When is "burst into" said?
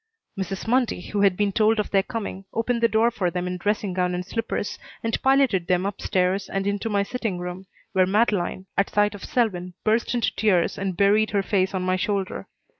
9.83-10.35